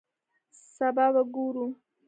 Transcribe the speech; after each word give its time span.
سبا 0.75 1.05
به 1.13 1.21
ګورو 1.33 1.67